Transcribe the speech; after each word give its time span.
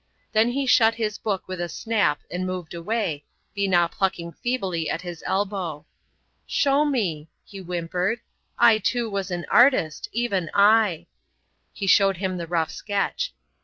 Then 0.31 0.49
he 0.49 0.65
shut 0.65 0.95
his 0.95 1.19
book 1.19 1.47
with 1.47 1.61
a 1.61 1.69
snap 1.69 2.21
and 2.31 2.43
moved 2.47 2.73
away, 2.73 3.23
Binat 3.55 3.91
plucking 3.91 4.31
feebly 4.33 4.89
at 4.89 5.01
his 5.03 5.23
elbow. 5.27 5.85
"Show 6.47 6.85
me," 6.85 7.29
he 7.45 7.59
whimpered. 7.59 8.21
"I 8.57 8.79
too 8.79 9.11
was 9.11 9.27
once 9.29 9.41
an 9.41 9.45
artist, 9.51 10.09
even 10.11 10.49
I!" 10.55 11.05
Dick 11.77 11.87
showed 11.87 12.17
him 12.17 12.37
the 12.37 12.47
rough 12.47 12.71
sketch. 12.71 13.35